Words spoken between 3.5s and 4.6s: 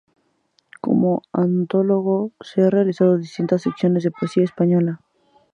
selecciones de poesía